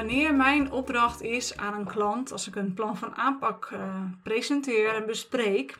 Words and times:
wanneer 0.00 0.34
mijn 0.34 0.72
opdracht 0.72 1.22
is 1.22 1.56
aan 1.56 1.74
een 1.74 1.86
klant, 1.86 2.32
als 2.32 2.46
ik 2.46 2.56
een 2.56 2.74
plan 2.74 2.96
van 2.96 3.16
aanpak 3.16 3.70
uh, 3.70 4.04
presenteer 4.22 4.94
en 4.94 5.06
bespreek, 5.06 5.78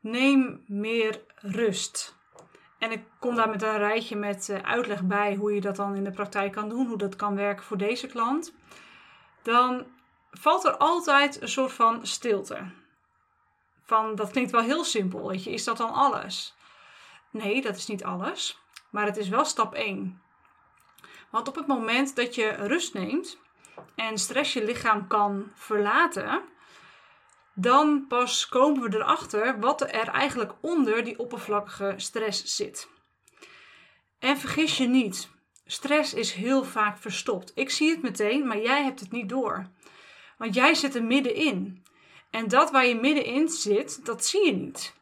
neem 0.00 0.64
meer 0.66 1.20
rust. 1.36 2.16
En 2.78 2.90
ik 2.90 3.02
kom 3.18 3.34
daar 3.34 3.48
met 3.48 3.62
een 3.62 3.78
rijtje 3.78 4.16
met 4.16 4.48
uh, 4.48 4.58
uitleg 4.58 5.02
bij 5.02 5.34
hoe 5.34 5.54
je 5.54 5.60
dat 5.60 5.76
dan 5.76 5.94
in 5.94 6.04
de 6.04 6.10
praktijk 6.10 6.52
kan 6.52 6.68
doen, 6.68 6.86
hoe 6.86 6.98
dat 6.98 7.16
kan 7.16 7.36
werken 7.36 7.64
voor 7.64 7.76
deze 7.76 8.06
klant. 8.06 8.52
Dan 9.42 9.86
valt 10.30 10.64
er 10.64 10.76
altijd 10.76 11.42
een 11.42 11.48
soort 11.48 11.72
van 11.72 12.06
stilte. 12.06 12.58
Van, 13.84 14.14
dat 14.14 14.30
klinkt 14.30 14.50
wel 14.50 14.62
heel 14.62 14.84
simpel, 14.84 15.28
weet 15.28 15.44
je, 15.44 15.52
is 15.52 15.64
dat 15.64 15.76
dan 15.76 15.92
alles? 15.92 16.54
Nee, 17.30 17.62
dat 17.62 17.76
is 17.76 17.86
niet 17.86 18.04
alles, 18.04 18.58
maar 18.90 19.06
het 19.06 19.16
is 19.16 19.28
wel 19.28 19.44
stap 19.44 19.74
1. 19.74 20.22
Want 21.30 21.48
op 21.48 21.54
het 21.54 21.66
moment 21.66 22.16
dat 22.16 22.34
je 22.34 22.48
rust 22.48 22.94
neemt 22.94 23.38
en 23.94 24.18
stress 24.18 24.52
je 24.52 24.64
lichaam 24.64 25.06
kan 25.06 25.50
verlaten, 25.54 26.42
dan 27.54 28.04
pas 28.08 28.48
komen 28.48 28.90
we 28.90 28.96
erachter 28.96 29.60
wat 29.60 29.80
er 29.80 30.08
eigenlijk 30.08 30.52
onder 30.60 31.04
die 31.04 31.18
oppervlakkige 31.18 31.94
stress 31.96 32.56
zit. 32.56 32.88
En 34.18 34.38
vergis 34.38 34.76
je 34.76 34.86
niet, 34.86 35.30
stress 35.66 36.14
is 36.14 36.32
heel 36.32 36.64
vaak 36.64 36.98
verstopt. 36.98 37.52
Ik 37.54 37.70
zie 37.70 37.90
het 37.90 38.02
meteen, 38.02 38.46
maar 38.46 38.60
jij 38.60 38.82
hebt 38.82 39.00
het 39.00 39.10
niet 39.12 39.28
door. 39.28 39.70
Want 40.38 40.54
jij 40.54 40.74
zit 40.74 40.94
er 40.94 41.04
middenin. 41.04 41.84
En 42.30 42.48
dat 42.48 42.70
waar 42.70 42.86
je 42.86 42.94
middenin 42.94 43.48
zit, 43.48 44.04
dat 44.04 44.24
zie 44.24 44.46
je 44.46 44.52
niet. 44.52 44.94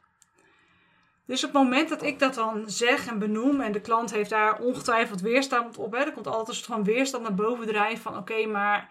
Dus 1.29 1.43
op 1.43 1.53
het 1.53 1.63
moment 1.63 1.89
dat 1.89 2.03
ik 2.03 2.19
dat 2.19 2.33
dan 2.33 2.69
zeg 2.69 3.07
en 3.07 3.19
benoem 3.19 3.61
en 3.61 3.71
de 3.71 3.81
klant 3.81 4.11
heeft 4.11 4.29
daar 4.29 4.59
ongetwijfeld 4.59 5.21
weerstand 5.21 5.77
op, 5.77 5.91
hè, 5.91 5.99
er 5.99 6.11
komt 6.11 6.27
altijd 6.27 6.47
een 6.47 6.53
soort 6.53 6.65
van 6.65 6.83
weerstand 6.83 7.23
naar 7.23 7.33
boven 7.33 7.67
drijven 7.67 8.01
van 8.01 8.17
oké, 8.17 8.45
maar 8.45 8.89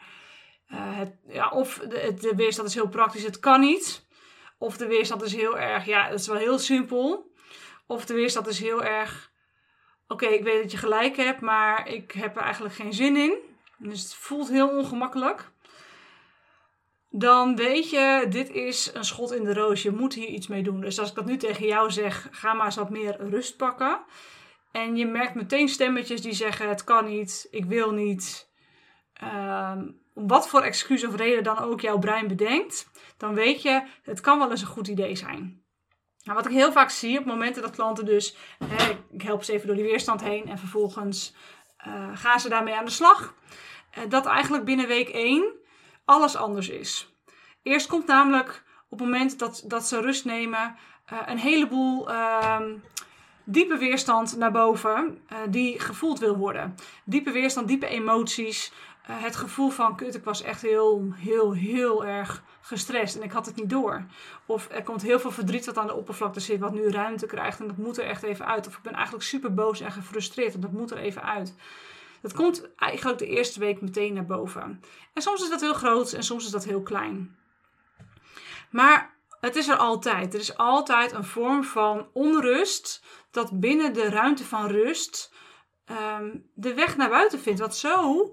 uh, 0.69 0.79
het, 0.81 1.15
ja, 1.29 1.49
of 1.49 1.79
de, 1.79 2.33
weerstand 2.37 2.69
is 2.69 2.75
heel 2.75 2.89
praktisch, 2.89 3.23
het 3.23 3.39
kan 3.39 3.61
niet. 3.61 4.07
Of 4.59 4.77
de 4.77 4.87
weerstand 4.87 5.23
is 5.23 5.35
heel 5.35 5.59
erg, 5.59 5.85
ja, 5.85 6.05
het 6.09 6.21
is 6.21 6.27
wel 6.27 6.37
heel 6.37 6.59
simpel. 6.59 7.33
Of 7.87 8.07
de 8.07 8.15
weerstand 8.15 8.47
is 8.47 8.61
heel 8.61 8.85
erg, 8.85 9.33
oké, 10.09 10.27
ik 10.27 10.45
weet 10.45 10.63
dat 10.63 10.71
je 10.71 10.79
gelijk 10.79 11.17
hebt, 11.17 11.41
maar 11.41 11.89
ik 11.89 12.13
heb 12.13 12.37
er 12.37 12.43
eigenlijk 12.43 12.75
geen 12.75 12.93
zin 12.93 13.17
in. 13.17 13.35
Dus 13.79 14.03
het 14.03 14.15
voelt 14.15 14.49
heel 14.49 14.69
ongemakkelijk 14.69 15.51
dan 17.11 17.57
weet 17.57 17.91
je, 17.91 18.27
dit 18.29 18.51
is 18.51 18.91
een 18.95 19.05
schot 19.05 19.33
in 19.33 19.45
de 19.45 19.55
roos. 19.55 19.83
Je 19.83 19.91
moet 19.91 20.15
hier 20.15 20.29
iets 20.29 20.47
mee 20.47 20.63
doen. 20.63 20.81
Dus 20.81 20.99
als 20.99 21.09
ik 21.09 21.15
dat 21.15 21.27
nu 21.27 21.37
tegen 21.37 21.67
jou 21.67 21.91
zeg, 21.91 22.29
ga 22.31 22.53
maar 22.53 22.67
eens 22.67 22.77
wat 22.77 22.91
meer 22.91 23.17
rust 23.29 23.57
pakken. 23.57 24.01
En 24.73 24.97
je 24.97 25.07
merkt 25.07 25.35
meteen 25.35 25.69
stemmetjes 25.69 26.21
die 26.21 26.33
zeggen: 26.33 26.69
het 26.69 26.85
kan 26.85 27.05
niet, 27.05 27.47
ik 27.51 27.65
wil 27.65 27.91
niet. 27.91 28.51
Um, 29.25 30.01
wat 30.15 30.49
voor 30.49 30.61
excuus 30.61 31.07
of 31.07 31.17
reden 31.17 31.43
dan 31.43 31.59
ook 31.59 31.81
jouw 31.81 31.99
brein 31.99 32.29
bedenkt, 32.29 32.91
dan 33.17 33.35
weet 33.35 33.63
je, 33.63 33.83
het 34.03 34.21
kan 34.21 34.39
wel 34.39 34.51
eens 34.51 34.61
een 34.61 34.67
goed 34.67 34.89
idee 34.89 35.17
zijn. 35.17 35.63
Nou, 36.23 36.37
wat 36.37 36.47
ik 36.47 36.53
heel 36.53 36.73
vaak 36.73 36.91
zie 36.91 37.19
op 37.19 37.25
momenten 37.25 37.63
dat 37.63 37.75
klanten 37.75 38.05
dus, 38.05 38.37
hè, 38.65 38.91
ik 39.11 39.23
help 39.23 39.45
ze 39.45 39.53
even 39.53 39.67
door 39.67 39.77
die 39.77 39.85
weerstand 39.85 40.23
heen 40.23 40.49
en 40.49 40.59
vervolgens 40.59 41.35
uh, 41.87 42.09
gaan 42.15 42.41
ze 42.41 42.49
daarmee 42.49 42.75
aan 42.75 42.85
de 42.85 42.91
slag. 42.91 43.35
Uh, 43.99 44.05
dat 44.09 44.27
eigenlijk 44.27 44.65
binnen 44.65 44.87
week 44.87 45.09
1 45.09 45.53
alles 46.09 46.37
anders 46.37 46.69
is. 46.69 47.13
Eerst 47.63 47.87
komt 47.87 48.07
namelijk 48.07 48.65
op 48.89 48.99
het 48.99 49.09
moment 49.09 49.39
dat, 49.39 49.63
dat 49.67 49.87
ze 49.87 50.01
rust 50.01 50.25
nemen 50.25 50.77
uh, 51.13 51.19
een 51.27 51.39
heleboel 51.39 52.11
uh, 52.11 52.61
diepe 53.45 53.77
weerstand 53.77 54.37
naar 54.37 54.53
boven 54.53 55.19
uh, 55.33 55.39
die 55.49 55.81
gevoeld 55.81 56.19
wil 56.19 56.37
worden. 56.37 56.75
Diepe 57.05 57.31
weerstand, 57.31 57.69
diepe 57.69 57.87
emoties. 57.87 58.73
Uh, 59.11 59.23
het 59.23 59.37
gevoel 59.37 59.71
van, 59.71 59.97
kut, 59.97 60.15
ik 60.15 60.25
was 60.25 60.43
echt 60.43 60.63
heel, 60.63 61.13
heel, 61.15 61.53
heel 61.53 62.05
erg 62.05 62.43
gestrest 62.61 63.17
en 63.17 63.23
ik 63.23 63.33
had 63.33 63.47
het 63.47 63.57
niet 63.57 63.71
door. 63.71 64.05
Of 64.47 64.69
er 64.71 64.83
komt 64.83 65.03
heel 65.03 65.21
veel 65.21 65.31
verdriet 65.31 65.67
wat 65.67 65.79
aan 65.79 65.87
de 65.87 65.95
oppervlakte 65.95 66.41
zit, 66.41 66.61
wat 66.61 66.73
nu 66.73 66.91
ruimte 66.91 67.27
krijgt 67.27 67.61
en 67.61 67.67
dat 67.67 67.77
moet 67.77 67.99
er 67.99 68.05
echt 68.05 68.23
even 68.23 68.47
uit. 68.47 68.67
Of 68.67 68.77
ik 68.77 68.83
ben 68.83 68.95
eigenlijk 68.95 69.25
super 69.25 69.55
boos 69.55 69.81
en 69.81 69.93
gefrustreerd 69.93 70.55
en 70.55 70.61
dat 70.61 70.73
moet 70.73 70.91
er 70.91 70.99
even 70.99 71.23
uit. 71.23 71.55
Dat 72.23 72.33
komt 72.33 72.75
eigenlijk 72.77 73.19
de 73.19 73.27
eerste 73.27 73.61
week 73.61 73.81
meteen 73.81 74.15
naar 74.15 74.27
boven. 74.27 74.81
En 75.15 75.23
soms 75.23 75.43
is 75.43 75.51
dat 75.51 75.61
heel 75.61 75.75
groot 75.75 76.13
en 76.13 76.23
soms 76.23 76.45
is 76.45 76.51
dat 76.51 76.65
heel 76.65 76.83
klein. 76.83 77.37
Maar 78.71 79.17
het 79.41 79.57
is 79.57 79.69
er 79.69 79.77
altijd. 79.77 80.35
Er 80.35 80.41
is 80.41 80.57
altijd 80.57 81.13
een 81.13 81.25
vorm 81.25 81.65
van 81.65 82.09
onrust 82.13 83.05
dat 83.31 83.61
binnen 83.61 83.93
de 83.93 84.09
ruimte 84.09 84.45
van 84.45 84.67
rust 84.67 85.35
um, 86.21 86.51
de 86.55 86.75
weg 86.75 86.97
naar 86.97 87.09
buiten 87.09 87.41
vindt. 87.41 87.61
Want 87.61 87.77
zo 87.77 88.31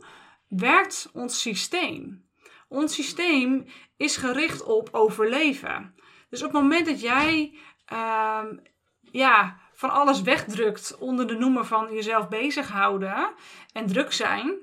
werkt 0.47 1.09
ons 1.13 1.41
systeem. 1.41 2.25
Ons 2.67 2.93
systeem 2.93 3.65
is 3.97 4.17
gericht 4.17 4.63
op 4.63 4.89
overleven. 4.91 5.95
Dus 6.29 6.43
op 6.43 6.53
het 6.53 6.61
moment 6.61 6.85
dat 6.85 7.01
jij 7.01 7.57
um, 7.93 8.61
ja, 9.01 9.59
van 9.75 9.89
alles 9.89 10.21
wegdrukt 10.21 10.97
onder 10.97 11.27
de 11.27 11.37
noemer 11.37 11.65
van 11.65 11.93
jezelf 11.93 12.27
bezighouden 12.27 13.33
en 13.73 13.87
druk 13.87 14.13
zijn. 14.13 14.57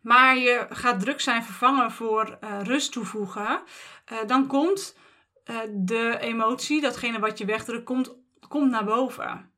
Maar 0.00 0.36
je 0.36 0.66
gaat 0.70 1.00
druk 1.00 1.20
zijn 1.20 1.44
vervangen 1.44 1.90
voor 1.90 2.38
uh, 2.40 2.62
rust 2.62 2.92
toevoegen. 2.92 3.60
Uh, 4.12 4.18
dan 4.26 4.46
komt 4.46 4.96
uh, 5.44 5.56
de 5.70 6.18
emotie, 6.20 6.80
datgene 6.80 7.18
wat 7.18 7.38
je 7.38 7.44
wegdrukt, 7.44 7.84
komt, 7.84 8.14
komt 8.48 8.70
naar 8.70 8.84
boven. 8.84 9.52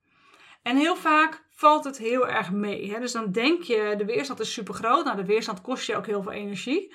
En 0.62 0.76
heel 0.76 0.96
vaak 0.96 1.44
valt 1.50 1.84
het 1.84 1.98
heel 1.98 2.28
erg 2.28 2.50
mee. 2.50 2.92
Hè? 2.92 3.00
Dus 3.00 3.12
dan 3.12 3.32
denk 3.32 3.62
je, 3.62 3.94
de 3.98 4.04
weerstand 4.04 4.40
is 4.40 4.52
super 4.52 4.74
groot. 4.74 5.04
Nou, 5.04 5.16
de 5.16 5.24
weerstand 5.24 5.60
kost 5.60 5.86
je 5.86 5.96
ook 5.96 6.06
heel 6.06 6.22
veel 6.22 6.32
energie. 6.32 6.94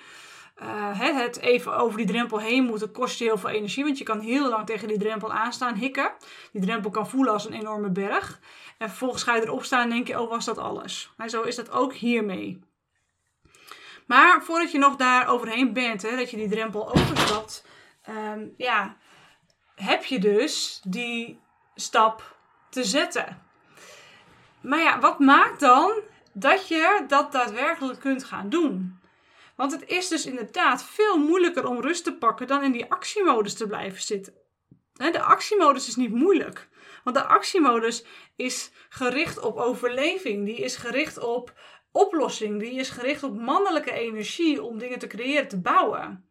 Uh, 0.61 0.99
het 0.99 1.39
even 1.39 1.77
over 1.77 1.97
die 1.97 2.07
drempel 2.07 2.39
heen 2.39 2.63
moeten 2.63 2.91
kost 2.91 3.19
je 3.19 3.23
heel 3.23 3.37
veel 3.37 3.49
energie. 3.49 3.83
Want 3.83 3.97
je 3.97 4.03
kan 4.03 4.19
heel 4.19 4.49
lang 4.49 4.65
tegen 4.65 4.87
die 4.87 4.97
drempel 4.97 5.31
aanstaan 5.31 5.75
hikken. 5.75 6.11
Die 6.51 6.61
drempel 6.61 6.91
kan 6.91 7.09
voelen 7.09 7.33
als 7.33 7.45
een 7.45 7.53
enorme 7.53 7.89
berg. 7.89 8.39
En 8.77 8.87
vervolgens 8.87 9.23
ga 9.23 9.35
je 9.35 9.41
erop 9.41 9.63
staan 9.63 9.81
en 9.81 9.89
denk 9.89 10.07
je, 10.07 10.21
oh 10.21 10.29
was 10.29 10.45
dat 10.45 10.57
alles. 10.57 11.13
En 11.17 11.29
zo 11.29 11.41
is 11.41 11.55
dat 11.55 11.71
ook 11.71 11.93
hiermee. 11.93 12.59
Maar 14.07 14.43
voordat 14.43 14.71
je 14.71 14.77
nog 14.77 14.95
daar 14.95 15.27
overheen 15.27 15.73
bent, 15.73 16.01
hè, 16.01 16.15
dat 16.15 16.29
je 16.29 16.37
die 16.37 16.49
drempel 16.49 16.89
overstapt, 16.89 17.65
um, 18.09 18.53
ja, 18.57 18.97
heb 19.75 20.03
je 20.03 20.19
dus 20.19 20.81
die 20.87 21.39
stap 21.75 22.37
te 22.69 22.83
zetten. 22.83 23.43
Maar 24.61 24.79
ja, 24.79 24.99
wat 24.99 25.19
maakt 25.19 25.59
dan 25.59 26.01
dat 26.33 26.67
je 26.67 27.03
dat 27.07 27.31
daadwerkelijk 27.31 27.99
kunt 27.99 28.23
gaan 28.23 28.49
doen? 28.49 28.99
Want 29.55 29.71
het 29.71 29.87
is 29.87 30.07
dus 30.07 30.25
inderdaad 30.25 30.83
veel 30.83 31.17
moeilijker 31.17 31.67
om 31.67 31.81
rust 31.81 32.03
te 32.03 32.17
pakken 32.17 32.47
dan 32.47 32.63
in 32.63 32.71
die 32.71 32.91
actiemodus 32.91 33.53
te 33.53 33.67
blijven 33.67 34.01
zitten. 34.01 34.33
De 34.93 35.21
actiemodus 35.21 35.87
is 35.87 35.95
niet 35.95 36.13
moeilijk. 36.13 36.69
Want 37.03 37.15
de 37.15 37.23
actiemodus 37.23 38.05
is 38.35 38.71
gericht 38.89 39.39
op 39.39 39.57
overleving. 39.57 40.45
Die 40.45 40.57
is 40.57 40.75
gericht 40.75 41.17
op 41.17 41.53
oplossing. 41.91 42.59
Die 42.59 42.73
is 42.73 42.89
gericht 42.89 43.23
op 43.23 43.37
mannelijke 43.37 43.91
energie 43.91 44.63
om 44.63 44.77
dingen 44.77 44.99
te 44.99 45.07
creëren, 45.07 45.47
te 45.47 45.61
bouwen. 45.61 46.29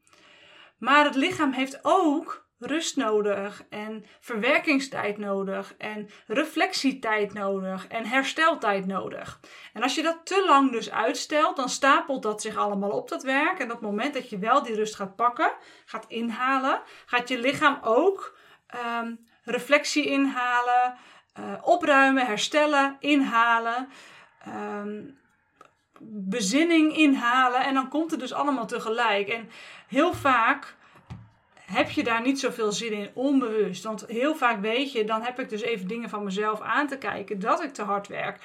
Maar 0.78 1.04
het 1.04 1.14
lichaam 1.14 1.52
heeft 1.52 1.78
ook 1.82 2.43
rust 2.64 2.96
nodig 2.96 3.64
en 3.70 4.04
verwerkingstijd 4.20 5.18
nodig 5.18 5.74
en 5.78 6.08
reflectietijd 6.26 7.32
nodig 7.32 7.86
en 7.86 8.06
hersteltijd 8.06 8.86
nodig. 8.86 9.40
En 9.72 9.82
als 9.82 9.94
je 9.94 10.02
dat 10.02 10.20
te 10.24 10.44
lang 10.46 10.72
dus 10.72 10.90
uitstelt, 10.90 11.56
dan 11.56 11.68
stapelt 11.68 12.22
dat 12.22 12.42
zich 12.42 12.56
allemaal 12.56 12.90
op 12.90 13.08
dat 13.08 13.22
werk. 13.22 13.58
En 13.58 13.64
op 13.64 13.80
het 13.80 13.90
moment 13.90 14.14
dat 14.14 14.30
je 14.30 14.38
wel 14.38 14.62
die 14.62 14.74
rust 14.74 14.94
gaat 14.94 15.16
pakken, 15.16 15.52
gaat 15.84 16.04
inhalen, 16.08 16.82
gaat 17.06 17.28
je 17.28 17.38
lichaam 17.38 17.78
ook 17.82 18.38
um, 19.00 19.26
reflectie 19.42 20.04
inhalen, 20.06 20.96
uh, 21.38 21.52
opruimen, 21.60 22.26
herstellen, 22.26 22.96
inhalen. 23.00 23.88
Um, 24.48 25.22
bezinning 26.10 26.96
inhalen 26.96 27.64
en 27.64 27.74
dan 27.74 27.88
komt 27.88 28.10
het 28.10 28.20
dus 28.20 28.32
allemaal 28.32 28.66
tegelijk. 28.66 29.28
En 29.28 29.50
heel 29.88 30.14
vaak 30.14 30.76
heb 31.66 31.90
je 31.90 32.04
daar 32.04 32.22
niet 32.22 32.40
zoveel 32.40 32.72
zin 32.72 32.92
in, 32.92 33.10
onbewust. 33.14 33.84
Want 33.84 34.04
heel 34.06 34.36
vaak 34.36 34.60
weet 34.60 34.92
je, 34.92 35.04
dan 35.04 35.22
heb 35.22 35.40
ik 35.40 35.48
dus 35.48 35.62
even 35.62 35.88
dingen 35.88 36.08
van 36.08 36.24
mezelf 36.24 36.60
aan 36.60 36.86
te 36.86 36.98
kijken, 36.98 37.38
dat 37.38 37.62
ik 37.62 37.72
te 37.72 37.82
hard 37.82 38.08
werk. 38.08 38.38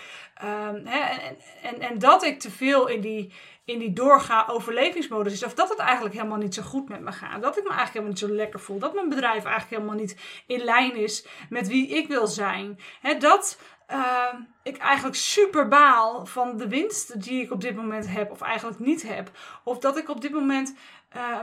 Um, 0.43 0.85
hè, 0.85 0.99
en, 0.99 1.37
en, 1.61 1.79
en 1.79 1.99
dat 1.99 2.23
ik 2.23 2.39
te 2.39 2.51
veel 2.51 2.87
in 2.87 3.01
die, 3.01 3.33
in 3.65 3.79
die 3.79 3.93
doorga 3.93 4.45
overlevingsmodus 4.49 5.33
is. 5.33 5.43
Of 5.43 5.53
dat 5.53 5.69
het 5.69 5.79
eigenlijk 5.79 6.15
helemaal 6.15 6.37
niet 6.37 6.53
zo 6.53 6.61
goed 6.61 6.89
met 6.89 7.01
me 7.01 7.11
gaat. 7.11 7.41
Dat 7.41 7.57
ik 7.57 7.63
me 7.63 7.69
eigenlijk 7.69 7.93
helemaal 7.93 8.09
niet 8.09 8.19
zo 8.19 8.29
lekker 8.29 8.59
voel. 8.59 8.79
Dat 8.79 8.93
mijn 8.93 9.09
bedrijf 9.09 9.43
eigenlijk 9.45 9.69
helemaal 9.69 9.95
niet 9.95 10.43
in 10.47 10.63
lijn 10.63 10.95
is 10.95 11.25
met 11.49 11.67
wie 11.67 11.87
ik 11.87 12.07
wil 12.07 12.27
zijn. 12.27 12.79
Dat 13.19 13.59
uh, 13.91 14.33
ik 14.63 14.77
eigenlijk 14.77 15.15
super 15.15 15.67
baal 15.67 16.25
van 16.25 16.57
de 16.57 16.67
winst 16.67 17.21
die 17.23 17.41
ik 17.41 17.51
op 17.51 17.61
dit 17.61 17.75
moment 17.75 18.07
heb. 18.07 18.31
Of 18.31 18.41
eigenlijk 18.41 18.79
niet 18.79 19.01
heb. 19.01 19.31
Of 19.63 19.79
dat 19.79 19.97
ik 19.97 20.09
op 20.09 20.21
dit 20.21 20.31
moment 20.31 20.75
uh, 21.15 21.39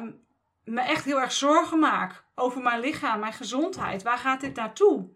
me 0.67 0.81
echt 0.81 1.05
heel 1.05 1.21
erg 1.21 1.33
zorgen 1.33 1.79
maak 1.79 2.25
over 2.35 2.63
mijn 2.63 2.81
lichaam, 2.81 3.21
mijn 3.21 3.33
gezondheid. 3.33 4.03
Waar 4.03 4.19
gaat 4.19 4.41
dit 4.41 4.57
naartoe? 4.57 5.09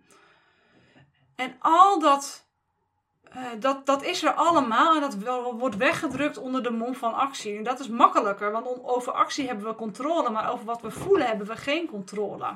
En 1.37 1.57
al 1.59 1.99
dat 1.99 2.49
uh, 3.37 3.43
dat, 3.59 3.87
dat 3.87 4.03
is 4.03 4.23
er 4.23 4.33
allemaal 4.33 4.95
en 4.95 5.01
dat 5.01 5.17
wordt 5.59 5.77
weggedrukt 5.77 6.37
onder 6.37 6.63
de 6.63 6.71
mom 6.71 6.95
van 6.95 7.15
actie. 7.15 7.57
En 7.57 7.63
dat 7.63 7.81
is 7.81 7.89
makkelijker, 7.89 8.53
want 8.53 8.67
over 8.83 9.13
actie 9.13 9.47
hebben 9.47 9.67
we 9.67 9.75
controle, 9.75 10.31
maar 10.31 10.53
over 10.53 10.65
wat 10.65 10.81
we 10.81 10.91
voelen 10.91 11.27
hebben 11.27 11.47
we 11.47 11.57
geen 11.57 11.87
controle. 11.87 12.47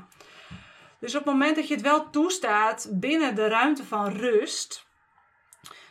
Dus 0.99 1.14
op 1.14 1.25
het 1.25 1.32
moment 1.32 1.56
dat 1.56 1.69
je 1.69 1.75
het 1.75 1.82
wel 1.82 2.11
toestaat 2.11 2.88
binnen 2.91 3.35
de 3.35 3.49
ruimte 3.49 3.85
van 3.85 4.08
rust, 4.08 4.87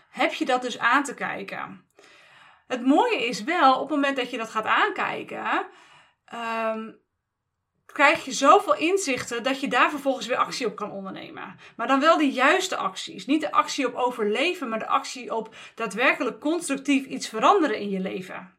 heb 0.09 0.33
je 0.33 0.45
dat 0.45 0.61
dus 0.61 0.79
aan 0.79 1.03
te 1.03 1.13
kijken. 1.13 1.85
Het 2.67 2.85
mooie 2.85 3.27
is 3.27 3.43
wel, 3.43 3.73
op 3.73 3.79
het 3.79 3.89
moment 3.89 4.15
dat 4.15 4.31
je 4.31 4.37
dat 4.37 4.49
gaat 4.49 4.65
aankijken, 4.65 5.65
um, 6.33 7.01
krijg 7.85 8.25
je 8.25 8.31
zoveel 8.31 8.75
inzichten 8.75 9.43
dat 9.43 9.59
je 9.59 9.67
daar 9.67 9.89
vervolgens 9.89 10.27
weer 10.27 10.37
actie 10.37 10.65
op 10.65 10.75
kan 10.75 10.91
ondernemen. 10.91 11.55
Maar 11.75 11.87
dan 11.87 11.99
wel 11.99 12.17
de 12.17 12.31
juiste 12.31 12.75
acties. 12.75 13.25
Niet 13.25 13.41
de 13.41 13.51
actie 13.51 13.87
op 13.87 13.95
overleven, 13.95 14.69
maar 14.69 14.79
de 14.79 14.87
actie 14.87 15.35
op 15.35 15.55
daadwerkelijk 15.75 16.39
constructief 16.39 17.05
iets 17.05 17.27
veranderen 17.29 17.79
in 17.79 17.89
je 17.89 17.99
leven. 17.99 18.55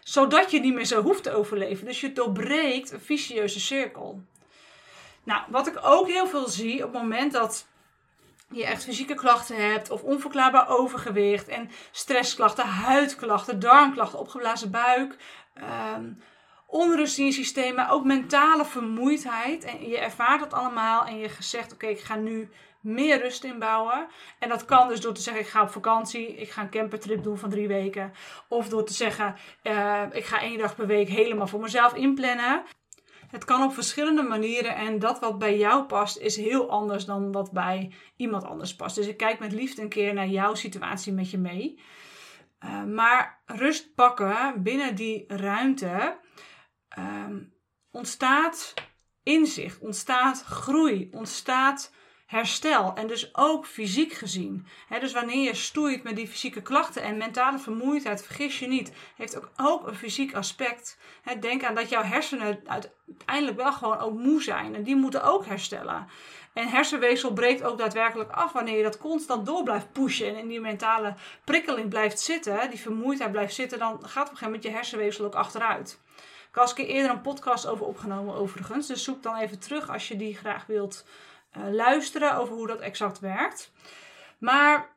Zodat 0.00 0.50
je 0.50 0.60
niet 0.60 0.74
meer 0.74 0.84
zo 0.84 1.02
hoeft 1.02 1.22
te 1.22 1.34
overleven. 1.34 1.86
Dus 1.86 2.00
je 2.00 2.12
doorbreekt 2.12 2.90
een 2.90 3.00
vicieuze 3.00 3.60
cirkel. 3.60 4.22
Nou, 5.24 5.42
wat 5.48 5.66
ik 5.66 5.78
ook 5.82 6.08
heel 6.08 6.26
veel 6.26 6.48
zie 6.48 6.84
op 6.84 6.92
het 6.92 7.02
moment 7.02 7.32
dat 7.32 7.66
je 8.48 8.66
echt 8.66 8.84
fysieke 8.84 9.14
klachten 9.14 9.70
hebt, 9.70 9.90
of 9.90 10.02
onverklaarbaar 10.02 10.68
overgewicht 10.68 11.48
en 11.48 11.70
stressklachten, 11.90 12.66
huidklachten, 12.66 13.60
darmklachten, 13.60 14.18
opgeblazen 14.18 14.70
buik, 14.70 15.16
um, 15.94 16.22
onrust 16.72 17.18
in 17.18 17.24
je 17.24 17.32
systeem, 17.32 17.74
maar 17.74 17.92
ook 17.92 18.04
mentale 18.04 18.64
vermoeidheid. 18.64 19.64
En 19.64 19.88
je 19.88 19.98
ervaart 19.98 20.40
dat 20.40 20.52
allemaal 20.52 21.04
en 21.04 21.18
je 21.18 21.30
zegt: 21.38 21.72
Oké, 21.72 21.86
ik 21.86 22.00
ga 22.00 22.16
nu 22.16 22.48
meer 22.80 23.20
rust 23.22 23.44
inbouwen. 23.44 24.06
En 24.38 24.48
dat 24.48 24.64
kan 24.64 24.88
dus 24.88 25.00
door 25.00 25.12
te 25.12 25.22
zeggen: 25.22 25.42
Ik 25.42 25.48
ga 25.48 25.62
op 25.62 25.70
vakantie, 25.70 26.34
ik 26.36 26.50
ga 26.50 26.62
een 26.62 26.70
campertrip 26.70 27.22
doen 27.22 27.38
van 27.38 27.50
drie 27.50 27.68
weken. 27.68 28.12
Of 28.48 28.68
door 28.68 28.84
te 28.84 28.92
zeggen: 28.92 29.34
uh, 29.62 30.02
Ik 30.12 30.24
ga 30.24 30.40
één 30.40 30.58
dag 30.58 30.74
per 30.74 30.86
week 30.86 31.08
helemaal 31.08 31.46
voor 31.46 31.60
mezelf 31.60 31.94
inplannen. 31.94 32.62
Het 33.30 33.44
kan 33.44 33.62
op 33.62 33.74
verschillende 33.74 34.22
manieren 34.22 34.74
en 34.74 34.98
dat 34.98 35.20
wat 35.20 35.38
bij 35.38 35.58
jou 35.58 35.84
past 35.84 36.18
is 36.18 36.36
heel 36.36 36.70
anders 36.70 37.04
dan 37.04 37.32
wat 37.32 37.52
bij 37.52 37.92
iemand 38.16 38.44
anders 38.44 38.74
past. 38.74 38.96
Dus 38.96 39.06
ik 39.06 39.16
kijk 39.16 39.38
met 39.38 39.52
liefde 39.52 39.82
een 39.82 39.88
keer 39.88 40.14
naar 40.14 40.28
jouw 40.28 40.54
situatie 40.54 41.12
met 41.12 41.30
je 41.30 41.38
mee. 41.38 41.80
Uh, 42.64 42.84
maar 42.84 43.42
rust 43.46 43.94
pakken 43.94 44.62
binnen 44.62 44.94
die 44.94 45.24
ruimte 45.28 46.16
um, 46.98 47.54
ontstaat 47.90 48.74
inzicht, 49.22 49.78
ontstaat 49.78 50.42
groei, 50.42 51.08
ontstaat 51.12 51.92
herstel. 52.26 52.94
En 52.94 53.06
dus 53.06 53.34
ook 53.34 53.66
fysiek 53.66 54.12
gezien. 54.12 54.66
dus 55.00 55.12
wanneer 55.12 55.44
je 55.44 55.54
stoeit 55.54 56.02
met 56.02 56.16
die 56.16 56.28
fysieke 56.28 56.62
klachten 56.62 57.02
en 57.02 57.16
mentale 57.16 57.58
vermoeidheid, 57.58 58.26
vergis 58.26 58.58
je 58.58 58.66
niet, 58.66 58.92
heeft 59.16 59.36
ook, 59.36 59.50
ook 59.56 59.86
een 59.86 59.94
fysiek 59.94 60.34
aspect. 60.34 60.98
denk 61.40 61.64
aan 61.64 61.74
dat 61.74 61.88
jouw 61.88 62.02
hersenen 62.02 62.62
uiteindelijk 62.66 63.56
wel 63.56 63.72
gewoon 63.72 63.98
ook 63.98 64.18
moe 64.18 64.42
zijn. 64.42 64.74
En 64.74 64.82
die 64.82 64.96
moeten 64.96 65.22
ook 65.22 65.46
herstellen. 65.46 66.06
En 66.52 66.68
hersenweefsel 66.68 67.32
breekt 67.32 67.62
ook 67.62 67.78
daadwerkelijk 67.78 68.30
af 68.30 68.52
wanneer 68.52 68.76
je 68.76 68.82
dat 68.82 68.98
constant 68.98 69.46
door 69.46 69.62
blijft 69.62 69.92
pushen 69.92 70.26
en 70.26 70.36
in 70.36 70.48
die 70.48 70.60
mentale 70.60 71.14
prikkeling 71.44 71.88
blijft 71.88 72.20
zitten, 72.20 72.70
die 72.70 72.78
vermoeidheid 72.78 73.32
blijft 73.32 73.54
zitten, 73.54 73.78
dan 73.78 73.90
gaat 73.90 74.02
op 74.02 74.32
een 74.32 74.38
gegeven 74.38 74.44
moment 74.46 74.62
je 74.62 74.70
hersenweefsel 74.70 75.24
ook 75.24 75.34
achteruit. 75.34 76.00
Ik 76.52 76.58
had 76.58 76.78
eens 76.78 76.88
eerder 76.88 77.10
een 77.10 77.20
podcast 77.20 77.66
over 77.66 77.86
opgenomen 77.86 78.34
overigens. 78.34 78.86
Dus 78.86 79.04
zoek 79.04 79.22
dan 79.22 79.36
even 79.36 79.58
terug 79.58 79.90
als 79.90 80.08
je 80.08 80.16
die 80.16 80.36
graag 80.36 80.66
wilt 80.66 81.04
uh, 81.56 81.72
luisteren 81.72 82.36
over 82.36 82.54
hoe 82.54 82.66
dat 82.66 82.80
exact 82.80 83.20
werkt. 83.20 83.72
Maar 84.38 84.94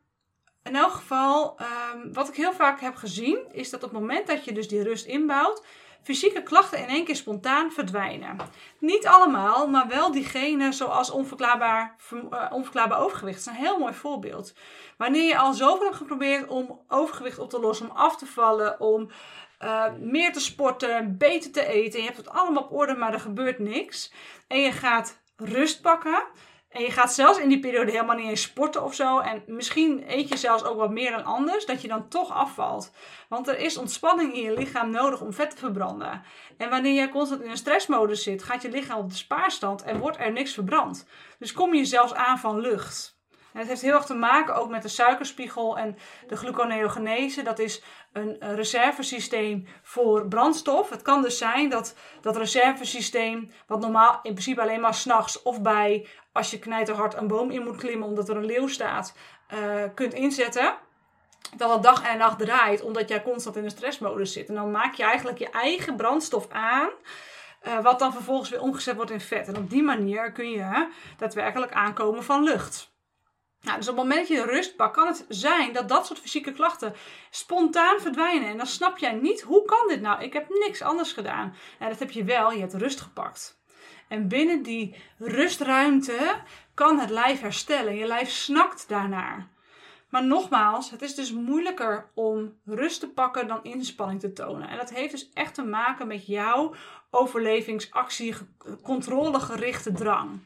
in 0.64 0.76
elk 0.76 0.92
geval, 0.92 1.60
um, 1.94 2.14
wat 2.14 2.28
ik 2.28 2.36
heel 2.36 2.54
vaak 2.54 2.82
heb 2.82 2.96
gezien, 2.96 3.40
is 3.52 3.70
dat 3.70 3.84
op 3.84 3.92
het 3.92 4.00
moment 4.00 4.28
dat 4.28 4.46
je 4.46 4.52
dus 4.52 4.68
die 4.68 4.84
rust 4.84 5.06
inbouwt, 5.06 5.64
fysieke 6.04 6.44
klachten 6.44 6.80
in 6.80 6.88
één 6.88 7.06
keer 7.06 7.16
spontaan 7.16 7.72
verdwijnen. 7.72 8.38
Niet 8.80 9.08
allemaal, 9.08 9.68
maar 9.68 9.88
wel 9.88 10.12
diegene 10.12 10.72
zoals 10.72 11.10
onverklaarbaar, 11.10 11.96
uh, 12.12 12.46
onverklaarbaar 12.52 13.00
overgewicht. 13.00 13.46
Dat 13.46 13.54
is 13.54 13.60
een 13.60 13.66
heel 13.66 13.80
mooi 13.80 13.94
voorbeeld. 13.94 14.54
Wanneer 14.98 15.28
je 15.28 15.38
al 15.38 15.54
zoveel 15.54 15.86
hebt 15.86 15.98
geprobeerd 15.98 16.48
om 16.48 16.80
overgewicht 16.88 17.40
op 17.40 17.50
te 17.50 17.60
lossen, 17.60 17.90
om 17.90 17.96
af 17.96 18.18
te 18.18 18.26
vallen, 18.26 18.80
om 18.80 19.10
uh, 19.66 19.86
meer 20.00 20.34
te 20.34 20.40
sporten, 20.40 21.18
beter 21.18 21.52
te 21.52 21.66
eten. 21.66 22.00
Je 22.00 22.06
hebt 22.06 22.18
het 22.18 22.30
allemaal 22.30 22.64
op 22.64 22.72
orde, 22.72 22.96
maar 22.96 23.14
er 23.14 23.20
gebeurt 23.20 23.60
niks. 23.60 24.12
En 24.48 24.60
je 24.60 24.72
gaat 24.72 25.22
rust 25.36 25.82
pakken. 25.82 26.24
En 26.70 26.82
je 26.82 26.92
gaat 26.92 27.14
zelfs 27.14 27.40
in 27.40 27.50
die 27.50 27.60
periode 27.60 27.92
helemaal 27.92 28.16
niet 28.16 28.30
eens 28.30 28.42
sporten 28.42 28.84
of 28.84 28.94
zo. 28.94 29.20
En 29.20 29.44
misschien 29.48 30.04
eet 30.08 30.30
je 30.30 30.38
zelfs 30.38 30.64
ook 30.64 30.78
wat 30.78 30.92
meer 30.92 31.12
dan 31.12 31.24
anders, 31.24 31.66
dat 31.66 31.82
je 31.82 31.88
dan 31.88 32.08
toch 32.08 32.32
afvalt. 32.32 32.92
Want 33.30 33.48
er 33.48 33.60
is 33.60 33.78
ontspanning 33.78 34.34
in 34.34 34.42
je 34.42 34.54
lichaam 34.54 34.90
nodig 34.90 35.22
om 35.22 35.34
vet 35.34 35.50
te 35.50 35.58
verbranden. 35.58 36.24
En 36.58 36.70
wanneer 36.70 37.02
je 37.02 37.10
constant 37.10 37.42
in 37.42 37.50
een 37.50 37.58
stressmodus 37.58 38.24
zit, 38.24 38.44
gaat 38.44 38.62
je 38.62 38.70
lichaam 38.70 38.98
op 38.98 39.10
de 39.10 39.16
spaarstand 39.16 39.84
en 39.84 40.00
wordt 40.00 40.18
er 40.20 40.32
niks 40.32 40.54
verbrand. 40.54 41.08
Dus 41.40 41.54
kom 41.54 41.74
je 41.74 41.86
zelfs 41.86 42.14
aan 42.14 42.40
van 42.40 42.60
lucht. 42.60 43.15
En 43.56 43.62
het 43.62 43.70
heeft 43.70 43.82
heel 43.82 43.94
erg 43.94 44.06
te 44.06 44.14
maken 44.14 44.56
ook 44.56 44.70
met 44.70 44.82
de 44.82 44.88
suikerspiegel 44.88 45.78
en 45.78 45.98
de 46.28 46.36
gluconeogenese. 46.36 47.44
Dat 47.44 47.60
is 47.60 47.82
een 48.14 48.38
reservesysteem 48.40 49.68
voor 49.82 50.28
brandstof. 50.28 50.90
Het 50.90 51.02
kan 51.02 51.22
dus 51.22 51.38
zijn 51.38 51.70
dat 51.70 51.96
dat 52.22 52.38
reservesysteem, 52.38 53.52
wat 53.68 53.80
normaal 53.80 54.20
in 54.24 54.32
principe 54.32 54.62
alleen 54.62 54.82
maar 54.82 54.94
s'nachts 54.94 55.42
of 55.42 55.62
bij 55.62 56.08
als 56.32 56.52
je 56.52 56.60
knijterhard 56.60 57.14
een 57.14 57.28
boom 57.28 57.52
in 57.52 57.64
moet 57.64 57.78
klimmen 57.78 58.08
omdat 58.08 58.30
er 58.30 58.38
een 58.38 58.46
leeuw 58.46 58.68
staat, 58.68 59.14
uh, 59.54 59.84
kunt 59.94 60.14
inzetten. 60.14 60.76
Dat 61.58 61.72
het 61.72 61.84
dag 61.84 62.04
en 62.04 62.18
nacht 62.18 62.40
draait 62.40 62.82
omdat 62.82 63.10
jij 63.10 63.24
constant 63.24 63.56
in 63.56 63.64
een 63.64 63.70
stressmodus 63.70 64.34
zit. 64.34 64.50
En 64.50 64.56
dan 64.56 64.72
maak 64.72 64.94
je 64.94 65.04
eigenlijk 65.04 65.38
je 65.38 65.50
eigen 65.50 65.96
brandstof 65.96 66.50
aan. 66.50 66.90
Uh, 67.68 67.80
wat 67.80 68.00
dan 68.00 68.14
vervolgens 68.14 68.50
weer 68.50 68.62
omgezet 68.62 68.96
wordt 68.96 69.12
in 69.12 69.22
vet. 69.22 69.48
En 69.48 69.58
op 69.58 69.70
die 69.70 69.84
manier 69.84 70.32
kun 70.32 70.50
je 70.50 70.88
daadwerkelijk 71.18 71.74
aankomen 71.74 72.24
van 72.24 72.44
lucht. 72.44 72.95
Nou, 73.66 73.78
dus 73.78 73.88
op 73.88 73.98
het 73.98 74.06
moment 74.08 74.28
dat 74.28 74.38
je 74.38 74.46
rust 74.46 74.76
pakt, 74.76 74.96
kan 74.96 75.08
het 75.08 75.26
zijn 75.30 75.74
dat 75.74 75.90
dat 75.90 76.06
soort 76.06 76.20
fysieke 76.20 76.52
klachten 76.52 76.94
spontaan 77.30 78.00
verdwijnen. 78.00 78.50
En 78.50 78.58
dan 78.58 78.68
snap 78.68 78.98
jij 78.98 79.14
niet, 79.14 79.42
hoe 79.42 79.66
kan 79.66 79.88
dit 79.88 80.02
nou? 80.02 80.24
Ik 80.24 80.34
heb 80.34 80.50
niks 80.50 80.82
anders 80.82 81.12
gedaan. 81.12 81.56
En 81.80 81.90
dat 81.90 82.00
heb 82.00 82.12
je 82.12 82.24
wel, 82.24 82.52
je 82.52 82.60
hebt 82.60 82.74
rust 82.74 83.02
gepakt. 83.02 83.60
En 84.08 84.28
binnen 84.28 84.64
die 84.64 84.96
rustruimte 85.18 86.36
kan 86.74 87.00
het 87.00 87.10
lijf 87.10 87.42
herstellen. 87.42 87.96
Je 87.96 88.06
lijf 88.06 88.30
snakt 88.30 88.90
daarnaar. 88.90 89.48
Maar 90.10 90.26
nogmaals, 90.26 90.92
het 90.92 91.02
is 91.02 91.16
dus 91.16 91.32
moeilijker 91.32 92.10
om 92.14 92.60
rust 92.66 93.00
te 93.00 93.10
pakken 93.10 93.48
dan 93.48 93.64
inspanning 93.64 94.20
te 94.20 94.34
tonen. 94.34 94.70
En 94.70 94.78
dat 94.78 94.90
heeft 94.90 95.12
dus 95.12 95.30
echt 95.34 95.54
te 95.54 95.64
maken 95.64 96.08
met 96.08 96.26
jouw 96.28 96.76
overlevingsactie, 97.10 98.36
controlegerichte 98.82 99.92
drang. 99.92 100.40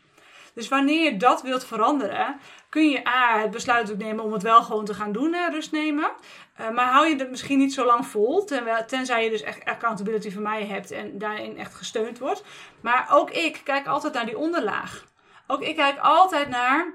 Dus 0.59 0.67
wanneer 0.67 1.03
je 1.03 1.17
dat 1.17 1.41
wilt 1.41 1.65
veranderen, 1.65 2.39
kun 2.69 2.89
je 2.89 3.07
A, 3.07 3.39
het 3.39 3.51
besluit 3.51 3.91
ook 3.91 3.97
nemen 3.97 4.23
om 4.23 4.33
het 4.33 4.43
wel 4.43 4.63
gewoon 4.63 4.85
te 4.85 4.93
gaan 4.93 5.11
doen, 5.11 5.35
rust 5.49 5.71
nemen. 5.71 6.11
Uh, 6.59 6.69
maar 6.69 6.91
hou 6.91 7.07
je 7.07 7.15
het 7.15 7.29
misschien 7.29 7.57
niet 7.57 7.73
zo 7.73 7.85
lang 7.85 8.05
vol, 8.07 8.43
ten, 8.43 8.85
tenzij 8.87 9.23
je 9.23 9.29
dus 9.29 9.41
echt 9.41 9.65
accountability 9.65 10.31
van 10.31 10.41
mij 10.41 10.65
hebt 10.65 10.91
en 10.91 11.17
daarin 11.17 11.57
echt 11.57 11.75
gesteund 11.75 12.19
wordt. 12.19 12.43
Maar 12.81 13.07
ook 13.11 13.29
ik 13.29 13.61
kijk 13.63 13.87
altijd 13.87 14.13
naar 14.13 14.25
die 14.25 14.37
onderlaag. 14.37 15.05
Ook 15.47 15.61
ik 15.61 15.75
kijk 15.75 15.99
altijd 15.99 16.49
naar 16.49 16.93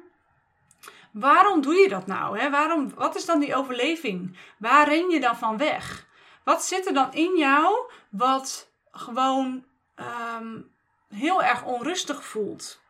waarom 1.10 1.60
doe 1.60 1.74
je 1.74 1.88
dat 1.88 2.06
nou? 2.06 2.38
Hè? 2.38 2.50
Waarom, 2.50 2.94
wat 2.94 3.16
is 3.16 3.24
dan 3.24 3.40
die 3.40 3.54
overleving? 3.54 4.36
Waar 4.58 4.88
ren 4.88 5.10
je 5.10 5.20
dan 5.20 5.36
van 5.36 5.56
weg? 5.56 6.06
Wat 6.42 6.64
zit 6.64 6.86
er 6.86 6.94
dan 6.94 7.12
in 7.12 7.36
jou 7.36 7.90
wat 8.10 8.70
gewoon 8.90 9.64
um, 10.36 10.70
heel 11.08 11.42
erg 11.42 11.64
onrustig 11.64 12.24
voelt? 12.24 12.82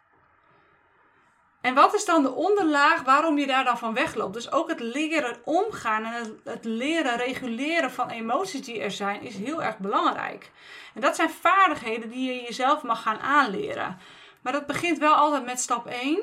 En 1.64 1.74
wat 1.74 1.94
is 1.94 2.04
dan 2.04 2.22
de 2.22 2.34
onderlaag 2.34 3.02
waarom 3.02 3.38
je 3.38 3.46
daar 3.46 3.64
dan 3.64 3.78
van 3.78 3.94
wegloopt? 3.94 4.34
Dus 4.34 4.52
ook 4.52 4.68
het 4.68 4.80
leren 4.80 5.36
omgaan 5.44 6.04
en 6.04 6.40
het, 6.44 6.64
leren 6.64 7.16
reguleren 7.16 7.90
van 7.90 8.10
emoties 8.10 8.64
die 8.64 8.80
er 8.80 8.90
zijn 8.90 9.22
is 9.22 9.36
heel 9.36 9.62
erg 9.62 9.78
belangrijk. 9.78 10.50
En 10.94 11.00
dat 11.00 11.16
zijn 11.16 11.30
vaardigheden 11.30 12.10
die 12.10 12.32
je 12.32 12.42
jezelf 12.42 12.82
mag 12.82 13.02
gaan 13.02 13.18
aanleren. 13.18 13.98
Maar 14.40 14.52
dat 14.52 14.66
begint 14.66 14.98
wel 14.98 15.14
altijd 15.14 15.44
met 15.44 15.60
stap 15.60 15.86
1. 15.86 16.20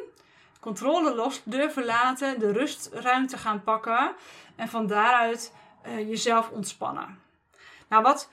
Controle 0.59 1.15
los, 1.15 1.41
durven 1.43 1.85
laten, 1.85 2.39
de 2.39 2.51
rustruimte 2.51 3.37
gaan 3.37 3.63
pakken 3.63 4.11
en 4.55 4.69
van 4.69 4.87
daaruit 4.87 5.53
uh, 5.87 6.09
jezelf 6.09 6.49
ontspannen. 6.49 7.19
Nou, 7.87 8.03
wat 8.03 8.29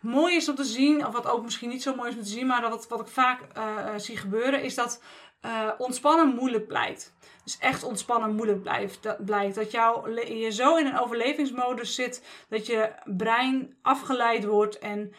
mooi 0.00 0.36
is 0.36 0.48
om 0.48 0.54
te 0.54 0.64
zien, 0.64 1.06
of 1.06 1.12
wat 1.12 1.26
ook 1.26 1.42
misschien 1.42 1.68
niet 1.68 1.82
zo 1.82 1.94
mooi 1.94 2.10
is 2.10 2.16
om 2.16 2.22
te 2.22 2.28
zien, 2.28 2.46
maar 2.46 2.70
wat, 2.70 2.88
wat 2.88 3.00
ik 3.00 3.08
vaak 3.08 3.40
uh, 3.56 3.64
zie 3.96 4.16
gebeuren, 4.16 4.62
is 4.62 4.74
dat 4.74 5.02
uh, 5.42 5.70
ontspannen 5.78 6.34
moeilijk 6.34 6.66
blijkt. 6.66 7.14
Dus 7.44 7.58
echt 7.58 7.82
ontspannen 7.82 8.34
moeilijk 8.34 8.62
blijft, 8.62 9.02
dat 9.02 9.24
blijkt. 9.24 9.54
Dat 9.54 9.70
jou, 9.70 10.20
je 10.34 10.50
zo 10.50 10.76
in 10.76 10.86
een 10.86 10.98
overlevingsmodus 10.98 11.94
zit 11.94 12.24
dat 12.48 12.66
je 12.66 12.92
brein 13.04 13.76
afgeleid 13.82 14.44
wordt 14.44 14.78
en 14.78 15.14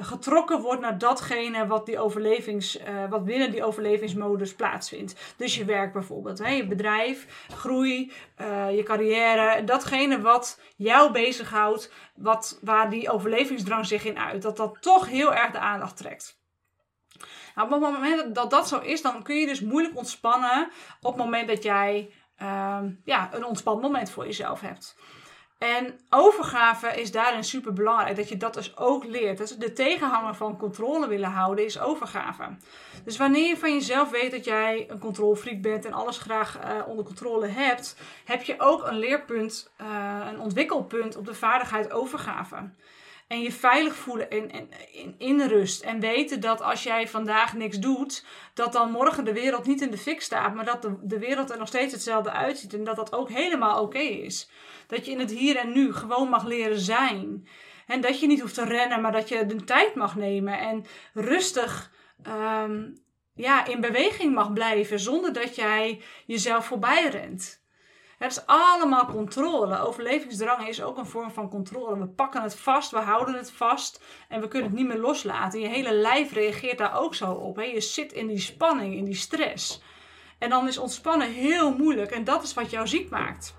getrokken 0.00 0.60
wordt 0.60 0.80
naar 0.80 0.98
datgene 0.98 1.66
wat, 1.66 1.86
die 1.86 1.98
overlevings, 1.98 2.78
wat 3.10 3.24
binnen 3.24 3.50
die 3.50 3.64
overlevingsmodus 3.64 4.54
plaatsvindt. 4.54 5.34
Dus 5.36 5.54
je 5.54 5.64
werk 5.64 5.92
bijvoorbeeld, 5.92 6.38
hè, 6.38 6.48
je 6.48 6.66
bedrijf, 6.66 7.46
groei, 7.54 8.12
je 8.70 8.82
carrière, 8.84 9.64
datgene 9.64 10.20
wat 10.20 10.60
jou 10.76 11.12
bezighoudt, 11.12 11.92
wat, 12.14 12.58
waar 12.62 12.90
die 12.90 13.10
overlevingsdrang 13.10 13.86
zich 13.86 14.04
in 14.04 14.18
uit, 14.18 14.42
dat 14.42 14.56
dat 14.56 14.76
toch 14.80 15.08
heel 15.08 15.34
erg 15.34 15.50
de 15.50 15.58
aandacht 15.58 15.96
trekt. 15.96 16.38
Nou, 17.54 17.72
op 17.72 17.82
het 17.82 17.92
moment 17.92 18.34
dat 18.34 18.50
dat 18.50 18.68
zo 18.68 18.78
is, 18.78 19.02
dan 19.02 19.22
kun 19.22 19.36
je 19.36 19.46
dus 19.46 19.60
moeilijk 19.60 19.96
ontspannen 19.96 20.68
op 21.00 21.12
het 21.12 21.24
moment 21.24 21.48
dat 21.48 21.62
jij 21.62 22.10
uh, 22.42 22.78
ja, 23.04 23.28
een 23.32 23.44
ontspannen 23.44 23.82
moment 23.82 24.10
voor 24.10 24.24
jezelf 24.24 24.60
hebt. 24.60 24.96
En 25.58 26.00
overgave 26.10 27.00
is 27.00 27.12
daarin 27.12 27.44
super 27.44 27.72
belangrijk, 27.72 28.16
dat 28.16 28.28
je 28.28 28.36
dat 28.36 28.54
dus 28.54 28.76
ook 28.76 29.04
leert. 29.04 29.38
Dus 29.38 29.56
de 29.56 29.72
tegenhanger 29.72 30.34
van 30.34 30.56
controle 30.56 31.08
willen 31.08 31.30
houden 31.30 31.64
is 31.64 31.80
overgave. 31.80 32.56
Dus 33.04 33.16
wanneer 33.16 33.48
je 33.48 33.56
van 33.56 33.72
jezelf 33.72 34.10
weet 34.10 34.30
dat 34.30 34.44
jij 34.44 34.84
een 34.88 34.98
controlfreak 34.98 35.60
bent 35.60 35.84
en 35.84 35.92
alles 35.92 36.18
graag 36.18 36.58
uh, 36.58 36.88
onder 36.88 37.04
controle 37.04 37.46
hebt, 37.46 37.96
heb 38.24 38.42
je 38.42 38.54
ook 38.58 38.86
een 38.86 38.98
leerpunt, 38.98 39.70
uh, 39.80 40.26
een 40.32 40.40
ontwikkelpunt 40.40 41.16
op 41.16 41.26
de 41.26 41.34
vaardigheid 41.34 41.92
overgave. 41.92 42.70
En 43.26 43.42
je 43.42 43.52
veilig 43.52 43.94
voelen 43.94 44.30
in, 44.30 44.70
in, 44.92 45.14
in, 45.18 45.40
rust. 45.40 45.82
En 45.82 46.00
weten 46.00 46.40
dat 46.40 46.62
als 46.62 46.82
jij 46.82 47.08
vandaag 47.08 47.54
niks 47.54 47.78
doet, 47.78 48.24
dat 48.54 48.72
dan 48.72 48.90
morgen 48.90 49.24
de 49.24 49.32
wereld 49.32 49.66
niet 49.66 49.80
in 49.80 49.90
de 49.90 49.98
fik 49.98 50.20
staat. 50.20 50.54
Maar 50.54 50.64
dat 50.64 50.82
de, 50.82 50.96
de 51.02 51.18
wereld 51.18 51.50
er 51.50 51.58
nog 51.58 51.68
steeds 51.68 51.92
hetzelfde 51.92 52.30
uitziet. 52.30 52.74
En 52.74 52.84
dat 52.84 52.96
dat 52.96 53.12
ook 53.12 53.30
helemaal 53.30 53.82
oké 53.82 53.98
is. 53.98 54.50
Dat 54.86 55.06
je 55.06 55.12
in 55.12 55.18
het 55.18 55.30
hier 55.30 55.56
en 55.56 55.72
nu 55.72 55.92
gewoon 55.92 56.28
mag 56.28 56.44
leren 56.44 56.80
zijn. 56.80 57.48
En 57.86 58.00
dat 58.00 58.20
je 58.20 58.26
niet 58.26 58.40
hoeft 58.40 58.54
te 58.54 58.64
rennen, 58.64 59.00
maar 59.00 59.12
dat 59.12 59.28
je 59.28 59.46
de 59.46 59.64
tijd 59.64 59.94
mag 59.94 60.16
nemen. 60.16 60.58
En 60.58 60.84
rustig 61.14 61.92
um, 62.26 63.04
ja, 63.34 63.66
in 63.66 63.80
beweging 63.80 64.34
mag 64.34 64.52
blijven. 64.52 65.00
Zonder 65.00 65.32
dat 65.32 65.56
jij 65.56 66.02
jezelf 66.26 66.66
voorbij 66.66 67.08
rent. 67.08 67.64
Het 68.16 68.30
is 68.30 68.46
allemaal 68.46 69.06
controle. 69.06 69.80
Overlevingsdrang 69.80 70.68
is 70.68 70.82
ook 70.82 70.98
een 70.98 71.06
vorm 71.06 71.30
van 71.30 71.48
controle. 71.48 71.98
We 71.98 72.06
pakken 72.06 72.42
het 72.42 72.56
vast, 72.56 72.90
we 72.90 72.98
houden 72.98 73.34
het 73.34 73.50
vast 73.50 74.04
en 74.28 74.40
we 74.40 74.48
kunnen 74.48 74.68
het 74.68 74.78
niet 74.78 74.88
meer 74.88 74.98
loslaten. 74.98 75.60
Je 75.60 75.68
hele 75.68 75.92
lijf 75.92 76.32
reageert 76.32 76.78
daar 76.78 76.98
ook 76.98 77.14
zo 77.14 77.32
op. 77.32 77.56
Hè? 77.56 77.62
Je 77.62 77.80
zit 77.80 78.12
in 78.12 78.26
die 78.26 78.38
spanning, 78.38 78.94
in 78.94 79.04
die 79.04 79.14
stress. 79.14 79.82
En 80.38 80.50
dan 80.50 80.68
is 80.68 80.78
ontspannen 80.78 81.30
heel 81.32 81.76
moeilijk 81.76 82.10
en 82.10 82.24
dat 82.24 82.42
is 82.42 82.54
wat 82.54 82.70
jou 82.70 82.86
ziek 82.86 83.10
maakt. 83.10 83.54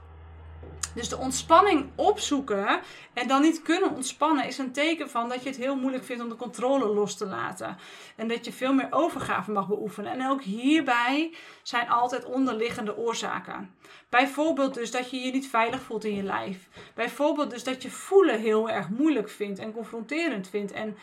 Dus 0.98 1.10
de 1.10 1.18
ontspanning 1.18 1.90
opzoeken 1.96 2.80
en 3.14 3.28
dan 3.28 3.42
niet 3.42 3.62
kunnen 3.62 3.96
ontspannen 3.96 4.46
is 4.46 4.58
een 4.58 4.72
teken 4.72 5.10
van 5.10 5.30
dat 5.30 5.44
je 5.44 5.50
het 5.50 5.58
heel 5.58 5.76
moeilijk 5.76 6.04
vindt 6.04 6.24
om 6.24 6.30
de 6.30 6.36
controle 6.36 6.86
los 6.86 7.18
te 7.18 7.26
laten. 7.26 7.78
En 8.16 8.28
dat 8.28 8.46
je 8.46 8.52
veel 8.52 8.74
meer 8.74 8.88
overgave 8.90 9.52
mag 9.52 9.68
beoefenen. 9.68 10.12
En 10.12 10.30
ook 10.30 10.42
hierbij 10.42 11.34
zijn 11.62 11.90
altijd 11.90 12.26
onderliggende 12.26 12.98
oorzaken. 12.98 13.76
Bijvoorbeeld 14.10 14.74
dus 14.74 14.92
dat 14.92 15.10
je 15.10 15.18
je 15.18 15.32
niet 15.32 15.48
veilig 15.48 15.82
voelt 15.82 16.04
in 16.04 16.16
je 16.16 16.24
lijf. 16.24 16.68
Bijvoorbeeld 16.96 17.50
dus 17.50 17.64
dat 17.64 17.82
je 17.82 17.92
voelen 17.92 18.40
heel 18.40 18.70
erg 18.70 18.90
moeilijk 18.90 19.30
vindt 19.30 19.60
en 19.60 19.74
confronterend 19.74 20.50
vindt. 20.50 20.72
En 20.72 20.98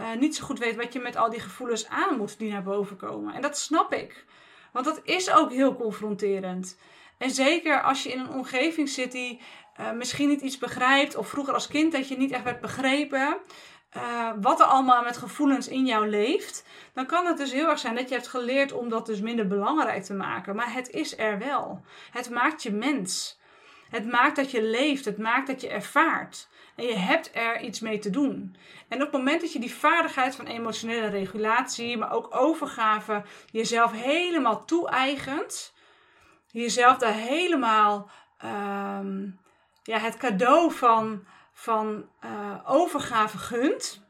uh, 0.00 0.06
niet 0.18 0.36
zo 0.36 0.44
goed 0.44 0.58
weet 0.58 0.76
wat 0.76 0.92
je 0.92 1.00
met 1.00 1.16
al 1.16 1.30
die 1.30 1.40
gevoelens 1.40 1.88
aan 1.88 2.16
moet 2.16 2.38
die 2.38 2.52
naar 2.52 2.62
boven 2.62 2.96
komen. 2.96 3.34
En 3.34 3.42
dat 3.42 3.58
snap 3.58 3.92
ik. 3.92 4.24
Want 4.72 4.84
dat 4.84 5.00
is 5.04 5.30
ook 5.30 5.52
heel 5.52 5.76
confronterend. 5.76 6.76
En 7.20 7.30
zeker 7.30 7.82
als 7.82 8.02
je 8.02 8.12
in 8.12 8.18
een 8.18 8.30
omgeving 8.30 8.88
zit 8.88 9.12
die 9.12 9.40
uh, 9.80 9.92
misschien 9.92 10.28
niet 10.28 10.40
iets 10.40 10.58
begrijpt, 10.58 11.16
of 11.16 11.28
vroeger 11.28 11.54
als 11.54 11.68
kind 11.68 11.92
dat 11.92 12.08
je 12.08 12.16
niet 12.16 12.30
echt 12.30 12.44
werd 12.44 12.60
begrepen, 12.60 13.36
uh, 13.96 14.30
wat 14.40 14.60
er 14.60 14.66
allemaal 14.66 15.02
met 15.02 15.16
gevoelens 15.16 15.68
in 15.68 15.86
jou 15.86 16.08
leeft, 16.08 16.64
dan 16.94 17.06
kan 17.06 17.26
het 17.26 17.36
dus 17.36 17.52
heel 17.52 17.68
erg 17.68 17.78
zijn 17.78 17.94
dat 17.94 18.08
je 18.08 18.14
hebt 18.14 18.28
geleerd 18.28 18.72
om 18.72 18.88
dat 18.88 19.06
dus 19.06 19.20
minder 19.20 19.46
belangrijk 19.46 20.02
te 20.02 20.14
maken. 20.14 20.56
Maar 20.56 20.72
het 20.72 20.90
is 20.90 21.18
er 21.18 21.38
wel. 21.38 21.84
Het 22.10 22.30
maakt 22.30 22.62
je 22.62 22.72
mens. 22.72 23.38
Het 23.90 24.06
maakt 24.10 24.36
dat 24.36 24.50
je 24.50 24.62
leeft. 24.62 25.04
Het 25.04 25.18
maakt 25.18 25.46
dat 25.46 25.60
je 25.60 25.68
ervaart. 25.68 26.48
En 26.76 26.84
je 26.84 26.96
hebt 26.96 27.30
er 27.34 27.60
iets 27.60 27.80
mee 27.80 27.98
te 27.98 28.10
doen. 28.10 28.56
En 28.88 28.96
op 28.96 29.12
het 29.12 29.12
moment 29.12 29.40
dat 29.40 29.52
je 29.52 29.58
die 29.58 29.74
vaardigheid 29.74 30.36
van 30.36 30.46
emotionele 30.46 31.08
regulatie, 31.08 31.96
maar 31.96 32.12
ook 32.12 32.36
overgave, 32.36 33.22
jezelf 33.50 33.92
helemaal 33.92 34.64
toe-eigent, 34.64 35.72
jezelf 36.52 36.98
daar 36.98 37.14
helemaal 37.14 38.10
um, 38.44 39.40
ja, 39.82 39.98
het 39.98 40.16
cadeau 40.16 40.72
van, 40.72 41.24
van 41.52 42.08
uh, 42.24 42.30
overgave 42.64 43.38
gunt, 43.38 44.02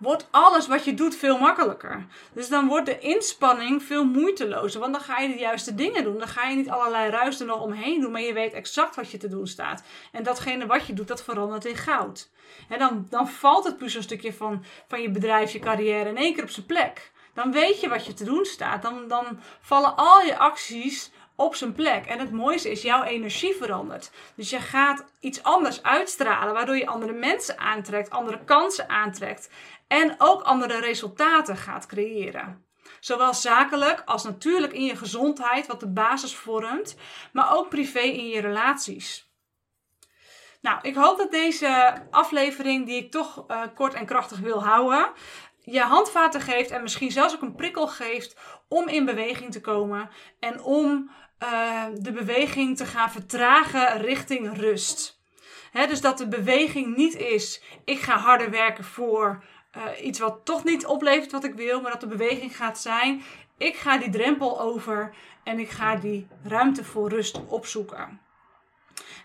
wordt 0.00 0.28
alles 0.30 0.66
wat 0.66 0.84
je 0.84 0.94
doet 0.94 1.16
veel 1.16 1.38
makkelijker. 1.38 2.06
Dus 2.32 2.48
dan 2.48 2.66
wordt 2.68 2.86
de 2.86 2.98
inspanning 2.98 3.82
veel 3.82 4.04
moeitelozer. 4.04 4.80
Want 4.80 4.92
dan 4.92 5.02
ga 5.02 5.18
je 5.18 5.28
de 5.28 5.38
juiste 5.38 5.74
dingen 5.74 6.04
doen. 6.04 6.18
Dan 6.18 6.28
ga 6.28 6.48
je 6.48 6.56
niet 6.56 6.70
allerlei 6.70 7.10
ruis 7.10 7.40
er 7.40 7.46
nog 7.46 7.60
omheen 7.60 8.00
doen. 8.00 8.12
Maar 8.12 8.20
je 8.20 8.32
weet 8.32 8.52
exact 8.52 8.96
wat 8.96 9.10
je 9.10 9.18
te 9.18 9.28
doen 9.28 9.46
staat. 9.46 9.82
En 10.12 10.22
datgene 10.22 10.66
wat 10.66 10.86
je 10.86 10.92
doet, 10.92 11.08
dat 11.08 11.22
verandert 11.22 11.64
in 11.64 11.76
goud. 11.76 12.30
En 12.68 12.78
dan, 12.78 13.06
dan 13.10 13.28
valt 13.28 13.64
het 13.64 13.76
puzzelstukje 13.76 14.32
van, 14.32 14.64
van 14.88 15.02
je 15.02 15.10
bedrijf, 15.10 15.52
je 15.52 15.58
carrière 15.58 16.08
in 16.08 16.16
één 16.16 16.34
keer 16.34 16.42
op 16.42 16.50
zijn 16.50 16.66
plek. 16.66 17.12
Dan 17.34 17.52
weet 17.52 17.80
je 17.80 17.88
wat 17.88 18.06
je 18.06 18.14
te 18.14 18.24
doen 18.24 18.44
staat. 18.44 18.82
Dan, 18.82 19.08
dan 19.08 19.40
vallen 19.60 19.96
al 19.96 20.20
je 20.20 20.38
acties 20.38 21.10
op 21.40 21.54
zijn 21.54 21.72
plek. 21.72 22.06
En 22.06 22.18
het 22.18 22.32
mooiste 22.32 22.70
is, 22.70 22.82
jouw 22.82 23.02
energie 23.02 23.54
verandert. 23.54 24.10
Dus 24.34 24.50
je 24.50 24.60
gaat 24.60 25.04
iets 25.20 25.42
anders 25.42 25.82
uitstralen, 25.82 26.54
waardoor 26.54 26.76
je 26.76 26.86
andere 26.86 27.12
mensen 27.12 27.58
aantrekt, 27.58 28.10
andere 28.10 28.44
kansen 28.44 28.88
aantrekt 28.88 29.50
en 29.88 30.14
ook 30.18 30.42
andere 30.42 30.80
resultaten 30.80 31.56
gaat 31.56 31.86
creëren. 31.86 32.64
Zowel 33.00 33.34
zakelijk 33.34 34.02
als 34.04 34.24
natuurlijk 34.24 34.72
in 34.72 34.84
je 34.84 34.96
gezondheid, 34.96 35.66
wat 35.66 35.80
de 35.80 35.88
basis 35.88 36.34
vormt, 36.34 36.96
maar 37.32 37.56
ook 37.56 37.68
privé 37.68 38.00
in 38.00 38.28
je 38.28 38.40
relaties. 38.40 39.28
Nou, 40.60 40.78
ik 40.82 40.94
hoop 40.94 41.18
dat 41.18 41.30
deze 41.30 42.02
aflevering, 42.10 42.86
die 42.86 43.04
ik 43.04 43.10
toch 43.10 43.44
uh, 43.48 43.62
kort 43.74 43.94
en 43.94 44.06
krachtig 44.06 44.38
wil 44.38 44.64
houden, 44.64 45.12
je 45.64 45.80
handvaten 45.80 46.40
geeft 46.40 46.70
en 46.70 46.82
misschien 46.82 47.10
zelfs 47.10 47.34
ook 47.34 47.42
een 47.42 47.54
prikkel 47.54 47.88
geeft 47.88 48.36
om 48.68 48.88
in 48.88 49.04
beweging 49.04 49.52
te 49.52 49.60
komen 49.60 50.10
en 50.40 50.62
om 50.62 51.10
uh, 51.42 51.84
de 51.98 52.12
beweging 52.12 52.76
te 52.76 52.86
gaan 52.86 53.10
vertragen 53.10 54.00
richting 54.00 54.56
rust. 54.56 55.18
Dus 55.72 56.00
dat 56.00 56.18
de 56.18 56.28
beweging 56.28 56.96
niet 56.96 57.16
is, 57.16 57.62
ik 57.84 57.98
ga 57.98 58.18
harder 58.18 58.50
werken 58.50 58.84
voor 58.84 59.44
uh, 59.76 60.06
iets 60.06 60.18
wat 60.18 60.40
toch 60.44 60.64
niet 60.64 60.86
oplevert 60.86 61.32
wat 61.32 61.44
ik 61.44 61.54
wil, 61.54 61.80
maar 61.80 61.90
dat 61.90 62.00
de 62.00 62.06
beweging 62.06 62.56
gaat 62.56 62.78
zijn, 62.78 63.22
ik 63.56 63.76
ga 63.76 63.98
die 63.98 64.10
drempel 64.10 64.60
over 64.60 65.14
en 65.44 65.58
ik 65.58 65.70
ga 65.70 65.96
die 65.96 66.26
ruimte 66.44 66.84
voor 66.84 67.08
rust 67.08 67.40
opzoeken. 67.46 68.20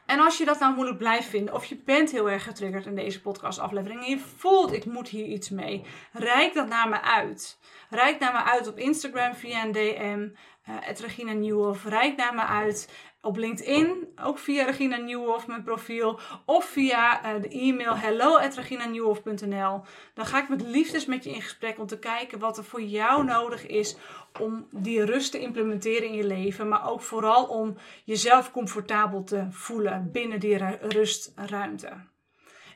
En 0.05 0.19
als 0.19 0.37
je 0.37 0.45
dat 0.45 0.59
nou 0.59 0.73
moeilijk 0.73 0.97
blijft 0.97 1.27
vinden, 1.27 1.53
of 1.53 1.65
je 1.65 1.75
bent 1.85 2.11
heel 2.11 2.29
erg 2.29 2.43
getriggerd 2.43 2.85
in 2.85 2.95
deze 2.95 3.21
podcastaflevering 3.21 4.03
en 4.03 4.09
je 4.09 4.19
voelt 4.19 4.73
ik 4.73 4.85
moet 4.85 5.07
hier 5.07 5.25
iets 5.25 5.49
mee, 5.49 5.85
reik 6.11 6.53
dat 6.53 6.67
naar 6.67 6.89
me 6.89 7.01
uit. 7.01 7.59
Reik 7.89 8.19
naar 8.19 8.33
me 8.33 8.43
uit 8.43 8.67
op 8.67 8.77
Instagram 8.77 9.35
via 9.35 9.63
een 9.63 9.71
DM, 9.71 10.27
uh, 10.69 10.75
Regina 10.99 11.31
Nieuwhof. 11.31 11.85
Reik 11.85 12.17
naar 12.17 12.33
me 12.35 12.41
uit 12.45 12.89
op 13.25 13.37
LinkedIn, 13.37 14.07
ook 14.23 14.39
via 14.39 14.65
Regina 14.65 14.97
Nieuwhof, 14.97 15.47
mijn 15.47 15.63
profiel, 15.63 16.19
of 16.45 16.65
via 16.65 17.35
uh, 17.35 17.41
de 17.41 17.49
e-mail 17.49 17.97
hello@reginanieuwhof.nl. 17.97 19.81
Dan 20.13 20.25
ga 20.25 20.41
ik 20.41 20.49
met 20.49 20.61
liefdes 20.61 21.05
met 21.05 21.23
je 21.23 21.29
in 21.31 21.41
gesprek 21.41 21.79
om 21.79 21.87
te 21.87 21.99
kijken 21.99 22.39
wat 22.39 22.57
er 22.57 22.63
voor 22.63 22.81
jou 22.81 23.23
nodig 23.23 23.67
is 23.67 23.97
om 24.39 24.67
die 24.71 25.05
rust 25.05 25.31
te 25.31 25.39
implementeren 25.39 26.07
in 26.07 26.15
je 26.15 26.27
leven, 26.27 26.67
maar 26.67 26.89
ook 26.89 27.01
vooral 27.01 27.45
om 27.45 27.77
jezelf 28.03 28.51
comfortabel 28.51 29.23
te 29.23 29.47
voelen 29.49 30.09
binnen 30.11 30.39
die 30.39 30.57
rustruimte. 30.79 31.89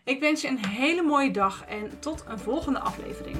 Ik 0.03 0.19
wens 0.19 0.41
je 0.41 0.47
een 0.47 0.65
hele 0.65 1.01
mooie 1.01 1.31
dag 1.31 1.65
en 1.65 1.99
tot 1.99 2.23
een 2.27 2.39
volgende 2.39 2.79
aflevering. 2.79 3.37